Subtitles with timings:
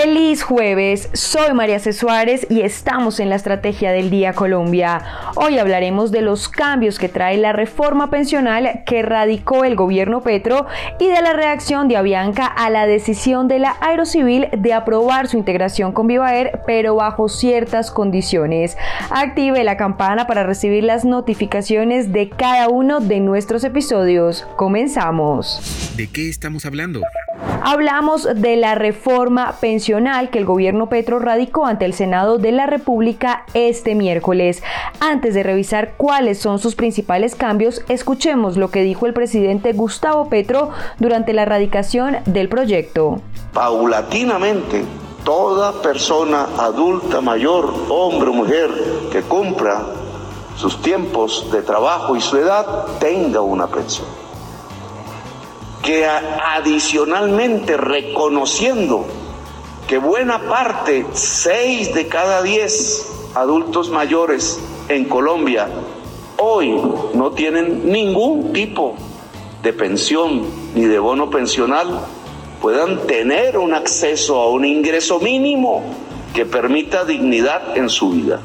[0.00, 1.92] Feliz jueves, soy María C.
[1.92, 5.02] Suárez y estamos en la Estrategia del Día Colombia.
[5.34, 10.66] Hoy hablaremos de los cambios que trae la reforma pensional que radicó el gobierno Petro
[11.00, 15.36] y de la reacción de Avianca a la decisión de la Aerocivil de aprobar su
[15.36, 18.76] integración con Vivaer, pero bajo ciertas condiciones.
[19.10, 24.46] Active la campana para recibir las notificaciones de cada uno de nuestros episodios.
[24.54, 25.92] Comenzamos.
[25.96, 27.00] ¿De qué estamos hablando?
[27.62, 32.66] Hablamos de la reforma pensional que el gobierno Petro radicó ante el Senado de la
[32.66, 34.62] República este miércoles.
[35.00, 40.28] Antes de revisar cuáles son sus principales cambios, escuchemos lo que dijo el presidente Gustavo
[40.28, 43.20] Petro durante la radicación del proyecto.
[43.52, 44.84] Paulatinamente,
[45.24, 48.70] toda persona adulta, mayor, hombre o mujer
[49.12, 49.84] que cumpla
[50.56, 54.27] sus tiempos de trabajo y su edad tenga una pensión
[55.88, 59.06] que adicionalmente reconociendo
[59.86, 64.60] que buena parte, seis de cada diez adultos mayores
[64.90, 65.66] en Colombia
[66.36, 66.78] hoy
[67.14, 68.96] no tienen ningún tipo
[69.62, 70.42] de pensión
[70.74, 72.00] ni de bono pensional,
[72.60, 75.84] puedan tener un acceso a un ingreso mínimo
[76.34, 78.40] que permita dignidad en su vida.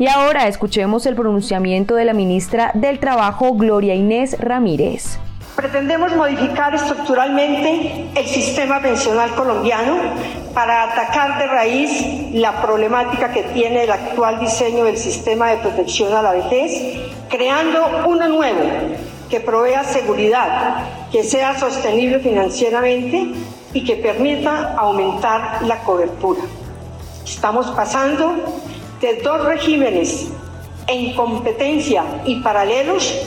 [0.00, 5.20] Y ahora escuchemos el pronunciamiento de la ministra del Trabajo, Gloria Inés Ramírez.
[5.56, 9.96] Pretendemos modificar estructuralmente el sistema pensional colombiano
[10.52, 16.12] para atacar de raíz la problemática que tiene el actual diseño del sistema de protección
[16.12, 18.60] a la vejez, creando uno nuevo
[19.30, 23.32] que provea seguridad, que sea sostenible financieramente
[23.72, 26.42] y que permita aumentar la cobertura.
[27.24, 28.34] Estamos pasando
[29.00, 30.28] de dos regímenes
[30.86, 33.25] en competencia y paralelos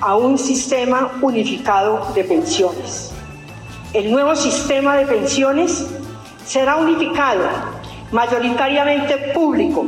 [0.00, 3.12] a un sistema unificado de pensiones.
[3.92, 5.86] El nuevo sistema de pensiones
[6.44, 7.44] será unificado,
[8.12, 9.84] mayoritariamente público,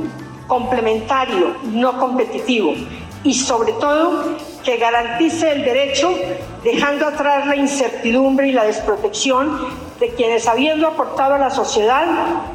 [0.46, 2.74] complementario, no competitivo
[3.24, 6.12] y sobre todo que garantice el derecho
[6.64, 9.68] dejando atrás la incertidumbre y la desprotección
[9.98, 12.06] de quienes habiendo aportado a la sociedad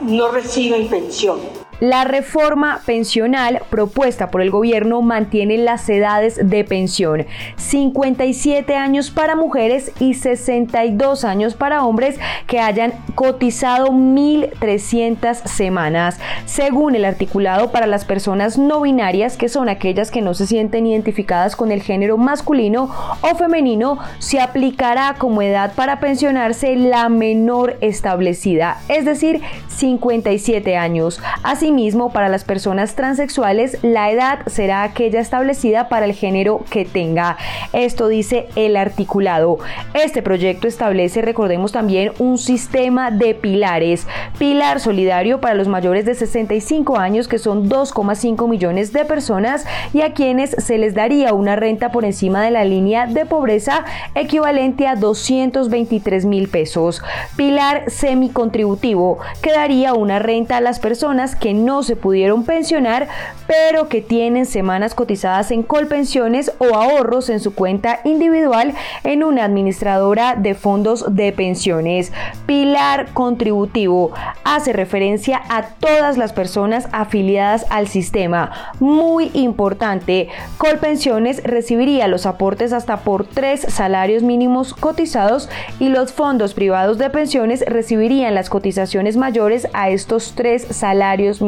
[0.01, 1.67] no reciben pensión.
[1.80, 7.28] La reforma pensional propuesta por el gobierno mantiene las edades de pensión,
[7.58, 16.96] 57 años para mujeres y 62 años para hombres que hayan cotizado 1.300 semanas, según
[16.96, 21.56] el articulado para las personas no binarias, que son aquellas que no se sienten identificadas
[21.56, 22.90] con el género masculino
[23.22, 31.22] o femenino, se aplicará como edad para pensionarse la menor establecida, es decir, 57 años.
[31.44, 36.86] Así Asimismo, para las personas transexuales, la edad será aquella establecida para el género que
[36.86, 37.36] tenga.
[37.74, 39.58] Esto dice el articulado.
[39.94, 44.08] Este proyecto establece, recordemos también, un sistema de pilares.
[44.40, 50.04] Pilar solidario para los mayores de 65 años, que son 2,5 millones de personas, y
[50.04, 53.84] a quienes se les daría una renta por encima de la línea de pobreza
[54.16, 57.02] equivalente a 223 mil pesos.
[57.36, 63.07] Pilar semicontributivo, que daría una renta a las personas que no se pudieron pensionar,
[63.47, 68.73] pero que tienen semanas cotizadas en colpensiones o ahorros en su cuenta individual
[69.03, 72.12] en una administradora de fondos de pensiones.
[72.45, 74.12] Pilar contributivo
[74.44, 78.51] hace referencia a todas las personas afiliadas al sistema.
[78.79, 86.53] Muy importante, Colpensiones recibiría los aportes hasta por tres salarios mínimos cotizados y los fondos
[86.53, 91.47] privados de pensiones recibirían las cotizaciones mayores a estos tres salarios mínimos.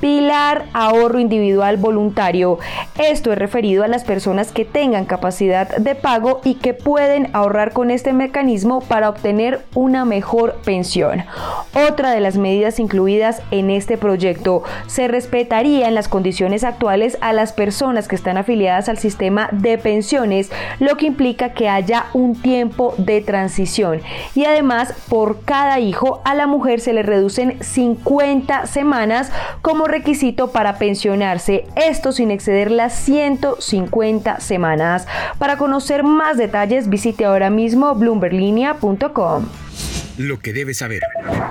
[0.00, 2.58] Pilar ahorro individual voluntario.
[2.98, 7.72] Esto es referido a las personas que tengan capacidad de pago y que pueden ahorrar
[7.72, 11.24] con este mecanismo para obtener una mejor pensión.
[11.88, 17.32] Otra de las medidas incluidas en este proyecto se respetaría en las condiciones actuales a
[17.32, 22.40] las personas que están afiliadas al sistema de pensiones, lo que implica que haya un
[22.40, 24.00] tiempo de transición.
[24.34, 28.93] Y además, por cada hijo a la mujer se le reducen 50 semanas
[29.62, 35.06] como requisito para pensionarse, esto sin exceder las 150 semanas.
[35.38, 39.46] Para conocer más detalles, visite ahora mismo bloomberlinia.com.
[40.16, 41.02] Lo que debes saber.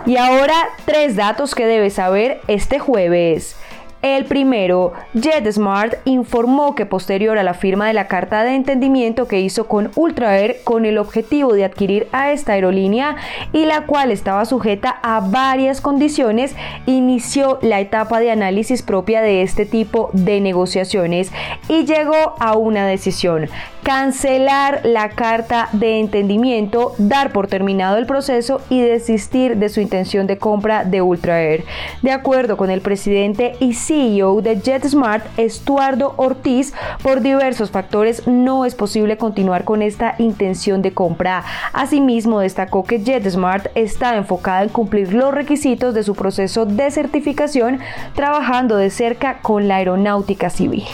[0.06, 0.56] Y ahora,
[0.86, 3.58] tres datos que debes saber este jueves.
[4.04, 9.40] El primero, JetSmart informó que posterior a la firma de la carta de entendimiento que
[9.40, 13.16] hizo con Ultra Air con el objetivo de adquirir a esta aerolínea
[13.54, 16.54] y la cual estaba sujeta a varias condiciones,
[16.86, 21.32] inició la etapa de análisis propia de este tipo de negociaciones
[21.70, 23.48] y llegó a una decisión
[23.84, 30.26] cancelar la carta de entendimiento, dar por terminado el proceso y desistir de su intención
[30.26, 31.66] de compra de Ultra Air.
[32.02, 36.74] De acuerdo con el presidente y CEO de JetSmart, Estuardo Ortiz,
[37.04, 41.44] por diversos factores no es posible continuar con esta intención de compra.
[41.74, 47.80] Asimismo, destacó que JetSmart está enfocada en cumplir los requisitos de su proceso de certificación,
[48.16, 50.86] trabajando de cerca con la aeronáutica civil.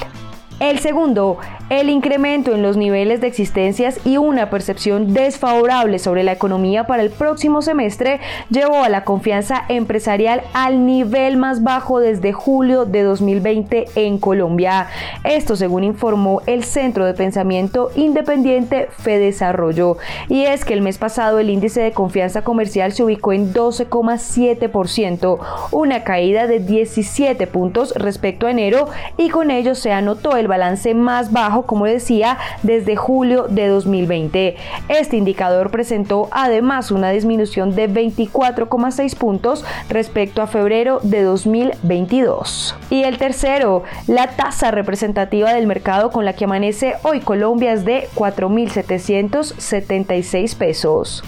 [0.60, 1.38] El segundo,
[1.70, 7.04] el incremento en los niveles de existencias y una percepción desfavorable sobre la economía para
[7.04, 8.20] el próximo semestre
[8.50, 14.88] llevó a la confianza empresarial al nivel más bajo desde julio de 2020 en Colombia.
[15.24, 19.98] Esto según informó el Centro de Pensamiento Independiente Fedesarrollo.
[20.28, 25.40] Y es que el mes pasado el índice de confianza comercial se ubicó en 12,7%,
[25.72, 28.88] una caída de 17 puntos respecto a enero
[29.18, 34.56] y con ello se anotó el balance más bajo, como decía, desde julio de 2020.
[34.88, 42.76] Este indicador presentó además una disminución de 24,6 puntos respecto a febrero de 2022.
[42.90, 47.84] Y el tercero, la tasa representativa del mercado con la que amanece hoy Colombia es
[47.86, 51.24] de 4.776 pesos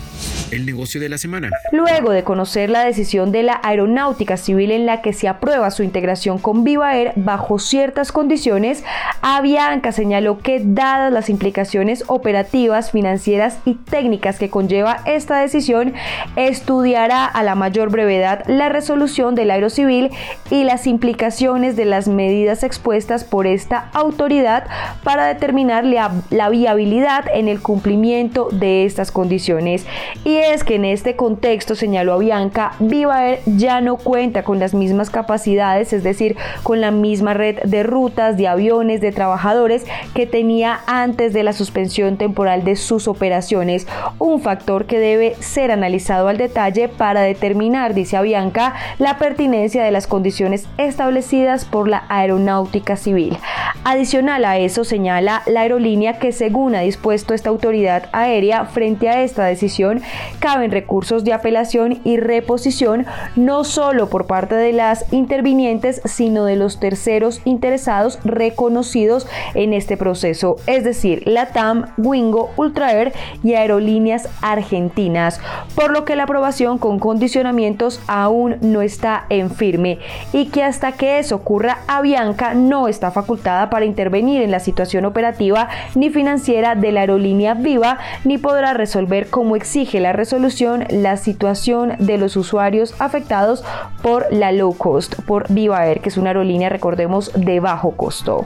[0.51, 1.50] el negocio de la semana.
[1.71, 5.83] Luego de conocer la decisión de la Aeronáutica Civil en la que se aprueba su
[5.83, 8.83] integración con Viva Air bajo ciertas condiciones,
[9.21, 15.94] Avianca señaló que dadas las implicaciones operativas, financieras y técnicas que conlleva esta decisión,
[16.36, 20.12] estudiará a la mayor brevedad la resolución del Aerocivil
[20.50, 24.65] y las implicaciones de las medidas expuestas por esta autoridad
[25.04, 29.86] para determinar la, la viabilidad en el cumplimiento de estas condiciones.
[30.24, 35.09] Y es que en este contexto, señaló Bianca, Viva ya no cuenta con las mismas
[35.09, 40.79] capacidades, es decir, con la misma red de rutas, de aviones, de trabajadores que tenía
[40.88, 43.88] antes de la suspensión temporal de sus operaciones,
[44.19, 49.91] un factor que debe ser analizado al detalle para determinar, dice Avianca, la pertinencia de
[49.91, 53.37] las condiciones establecidas por la aeronáutica civil.
[53.83, 59.23] Adicional a eso, señala la aerolínea que según ha dispuesto esta autoridad aérea frente a
[59.23, 60.01] esta decisión,
[60.39, 63.06] caben recursos de apelación y reposición
[63.36, 69.98] no solo por parte de las intervinientes, sino de los terceros interesados reconocidos en este
[69.98, 73.13] proceso, es decir, LATAM, Wingo, Ultraer
[73.44, 75.39] y Aerolíneas Argentinas,
[75.75, 80.00] por lo que la aprobación con condicionamientos aún no está en firme
[80.33, 85.06] y que hasta que eso ocurra, Avianca no está facultada para intervenir en la situación
[85.06, 91.17] operativa ni financiera de la aerolínea Viva, ni podrá resolver como exige la resolución la
[91.17, 93.63] situación de los usuarios afectados
[94.01, 98.45] por la low cost, por Viva Air, que es una aerolínea, recordemos, de bajo costo.